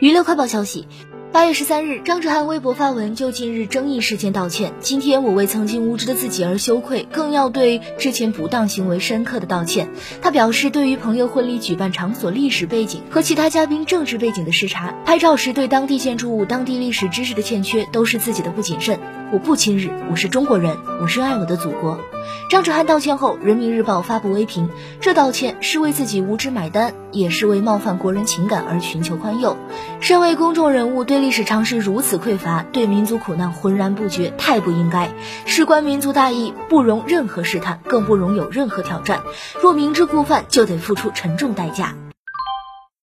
[0.00, 0.86] 娱乐快报消息。
[1.32, 4.72] 八月十三日，张哲瀚微博发文就近日争议事件道歉。
[4.78, 9.90] 今天我为曾经无知的自己而羞愧，更要对之前不当行为深刻的道歉。
[10.22, 19.00] 他表示，对于朋友婚礼举办场所历史背景和其他嘉宾政治背景的视察，拍照时对当地建筑物、当地历史知识的欠缺，都是自己的不谨慎。
[19.30, 22.00] 我不亲日，我是中国人，我深爱我的祖国。
[22.48, 24.70] 张哲瀚道歉后，人民日报发布微评，
[25.02, 29.58] 这道歉是为自己无知买单，也是为冒犯国人情感而寻求宽宥。
[30.00, 35.10] 身为公众人物，对历史常识如此匮乏，对民族苦难浑然不觉，太不应该。
[35.44, 39.20] 事关民族大义，不容任何试探，更不容有任何挑战。
[39.60, 41.94] 若明知故犯，就得付出沉重代价。